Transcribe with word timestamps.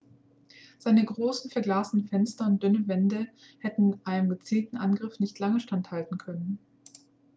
seine 0.79 1.05
großen 1.05 1.51
verglasten 1.51 2.07
fenster 2.07 2.47
und 2.47 2.63
dünnen 2.63 2.87
wände 2.87 3.27
hätten 3.59 4.01
einem 4.03 4.29
gezielten 4.29 4.75
angriff 4.77 5.19
nicht 5.19 5.37
lange 5.37 5.59
standhalten 5.59 6.17
können 6.17 6.57